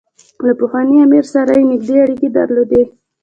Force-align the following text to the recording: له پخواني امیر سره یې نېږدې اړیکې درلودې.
له 0.45 0.53
پخواني 0.59 0.95
امیر 1.05 1.25
سره 1.33 1.51
یې 1.57 1.63
نېږدې 1.69 1.95
اړیکې 2.03 2.27
درلودې. 2.37 2.83